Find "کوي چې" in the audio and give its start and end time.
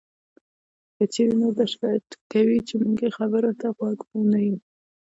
2.31-2.73